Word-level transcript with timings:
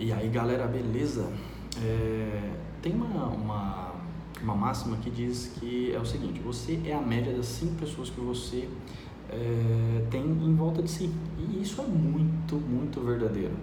E 0.00 0.12
aí, 0.12 0.28
galera, 0.28 0.64
beleza? 0.64 1.28
É, 1.82 2.52
tem 2.80 2.94
uma, 2.94 3.26
uma, 3.26 3.94
uma, 4.40 4.54
máxima 4.54 4.96
que 4.98 5.10
diz 5.10 5.52
que 5.58 5.92
é 5.92 5.98
o 5.98 6.06
seguinte: 6.06 6.38
você 6.38 6.80
é 6.84 6.94
a 6.94 7.00
média 7.00 7.32
das 7.32 7.46
cinco 7.46 7.74
pessoas 7.74 8.08
que 8.08 8.20
você 8.20 8.68
é, 9.28 10.06
tem 10.08 10.22
em 10.22 10.54
volta 10.54 10.80
de 10.84 10.88
si. 10.88 11.10
E 11.36 11.60
isso 11.60 11.80
é 11.80 11.84
muito, 11.84 12.54
muito 12.54 13.00
verdadeiro. 13.00 13.54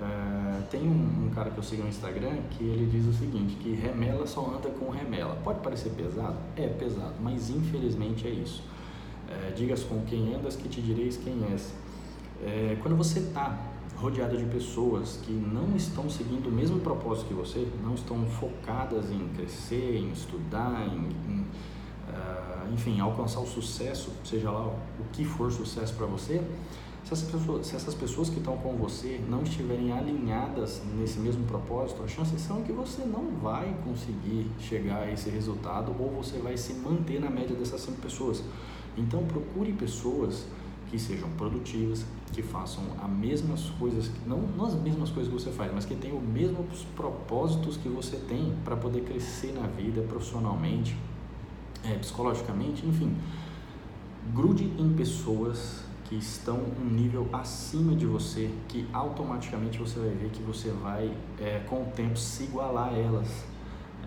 É, 0.00 0.60
tem 0.70 0.82
um, 0.82 1.26
um, 1.26 1.30
cara 1.34 1.50
que 1.50 1.58
eu 1.58 1.64
sigo 1.64 1.82
no 1.82 1.88
Instagram 1.88 2.36
que 2.50 2.62
ele 2.62 2.88
diz 2.88 3.04
o 3.04 3.12
seguinte: 3.12 3.56
que 3.56 3.72
remela 3.72 4.24
só 4.24 4.54
anda 4.56 4.68
com 4.70 4.88
remela. 4.88 5.34
Pode 5.42 5.58
parecer 5.62 5.90
pesado? 5.90 6.36
É 6.56 6.68
pesado, 6.68 7.14
mas 7.20 7.50
infelizmente 7.50 8.28
é 8.28 8.30
isso. 8.30 8.62
É, 9.28 9.50
digas 9.50 9.82
com 9.82 10.00
quem 10.02 10.32
andas 10.32 10.54
que 10.54 10.68
te 10.68 10.80
direis 10.80 11.16
quem 11.16 11.42
és. 11.50 11.74
É, 12.40 12.76
quando 12.80 12.96
você 12.96 13.18
está 13.18 13.72
rodeada 14.02 14.36
de 14.36 14.44
pessoas 14.46 15.20
que 15.22 15.32
não 15.32 15.76
estão 15.76 16.10
seguindo 16.10 16.48
o 16.48 16.52
mesmo 16.52 16.80
propósito 16.80 17.28
que 17.28 17.34
você, 17.34 17.68
não 17.84 17.94
estão 17.94 18.26
focadas 18.26 19.12
em 19.12 19.28
crescer, 19.28 19.96
em 19.96 20.10
estudar, 20.10 20.84
em, 20.88 21.32
em 21.32 21.40
uh, 22.08 22.72
enfim, 22.74 22.98
alcançar 22.98 23.38
o 23.38 23.46
sucesso, 23.46 24.10
seja 24.24 24.50
lá 24.50 24.66
o 24.66 25.04
que 25.12 25.24
for 25.24 25.52
sucesso 25.52 25.94
para 25.94 26.06
você, 26.06 26.42
se 27.04 27.12
essas, 27.12 27.30
pessoas, 27.30 27.66
se 27.66 27.76
essas 27.76 27.94
pessoas 27.94 28.28
que 28.28 28.38
estão 28.38 28.56
com 28.56 28.76
você 28.76 29.20
não 29.28 29.42
estiverem 29.42 29.92
alinhadas 29.92 30.82
nesse 30.96 31.18
mesmo 31.20 31.44
propósito, 31.46 32.02
as 32.02 32.10
chances 32.10 32.40
são 32.40 32.62
que 32.62 32.72
você 32.72 33.04
não 33.04 33.30
vai 33.40 33.74
conseguir 33.84 34.46
chegar 34.60 35.02
a 35.02 35.12
esse 35.12 35.28
resultado 35.30 35.94
ou 35.98 36.10
você 36.10 36.38
vai 36.38 36.56
se 36.56 36.74
manter 36.74 37.20
na 37.20 37.30
média 37.30 37.56
dessas 37.56 37.80
cinco 37.80 38.00
pessoas. 38.00 38.42
Então 38.96 39.24
procure 39.26 39.72
pessoas 39.72 40.46
que 40.92 40.98
sejam 40.98 41.30
produtivas, 41.30 42.04
que 42.34 42.42
façam 42.42 42.84
as 43.02 43.10
mesmas 43.10 43.70
coisas, 43.78 44.10
não, 44.26 44.36
não 44.38 44.66
as 44.66 44.74
mesmas 44.74 45.08
coisas 45.08 45.32
que 45.32 45.40
você 45.40 45.50
faz, 45.50 45.72
mas 45.72 45.86
que 45.86 45.94
tenham 45.94 46.18
os 46.18 46.22
mesmos 46.22 46.84
propósitos 46.94 47.78
que 47.78 47.88
você 47.88 48.16
tem 48.28 48.54
para 48.62 48.76
poder 48.76 49.00
crescer 49.00 49.54
na 49.54 49.66
vida, 49.66 50.02
profissionalmente, 50.02 50.94
é, 51.82 51.94
psicologicamente, 51.94 52.86
enfim. 52.86 53.16
Grude 54.34 54.64
em 54.78 54.92
pessoas 54.92 55.82
que 56.04 56.14
estão 56.14 56.60
um 56.78 56.84
nível 56.84 57.26
acima 57.32 57.96
de 57.96 58.04
você, 58.04 58.50
que 58.68 58.86
automaticamente 58.92 59.78
você 59.78 59.98
vai 59.98 60.10
ver 60.10 60.28
que 60.28 60.42
você 60.42 60.68
vai, 60.72 61.10
é, 61.40 61.60
com 61.60 61.84
o 61.84 61.86
tempo, 61.86 62.18
se 62.18 62.44
igualar 62.44 62.92
a 62.92 62.98
elas. 62.98 63.28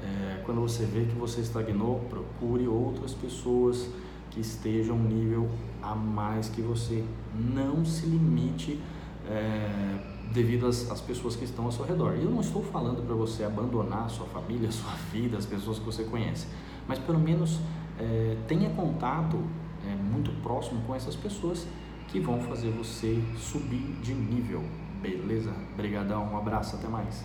É, 0.04 0.44
quando 0.46 0.62
você 0.62 0.86
vê 0.86 1.06
que 1.06 1.16
você 1.16 1.42
estagnou, 1.42 2.02
procure 2.12 2.68
outras 2.68 3.16
pessoas 3.16 3.90
que 4.36 4.42
estejam 4.42 4.98
um 4.98 5.04
nível 5.04 5.50
a 5.82 5.96
mais 5.96 6.50
que 6.50 6.62
você. 6.62 7.04
Não 7.34 7.86
se 7.86 8.06
limite 8.06 8.80
é, 9.28 9.98
devido 10.34 10.68
às, 10.68 10.92
às, 10.92 11.00
pessoas 11.00 11.36
que 11.38 11.46
estão 11.46 11.66
ao 11.66 11.72
seu 11.72 11.86
redor. 11.86 12.14
Eu 12.14 12.30
não 12.30 12.42
estou 12.42 12.62
falando 12.62 13.06
para 13.06 13.16
você 13.16 13.46
abandonar 13.46 14.10
sua 14.10 14.26
família, 14.28 14.70
sua 14.72 14.92
vida, 15.12 15.38
as 15.38 15.46
pessoas 15.46 15.80
que 15.80 15.86
você 15.86 16.04
conhece, 16.04 16.48
mas 16.88 17.00
pelo 17.00 17.20
menos 17.20 17.60
é, 17.98 18.38
tenha 18.48 18.70
contato 18.72 19.42
é, 19.88 19.96
muito 19.96 20.32
próximo 20.44 20.82
com 20.86 20.94
essas 20.94 21.16
pessoas 21.16 21.66
que 22.10 22.20
vão 22.20 22.42
fazer 22.42 22.72
você 22.72 23.22
subir 23.38 23.98
de 24.02 24.14
nível. 24.14 24.64
Beleza? 25.02 25.54
Obrigadão, 25.74 26.34
um 26.34 26.38
abraço, 26.38 26.76
até 26.76 26.88
mais. 26.88 27.24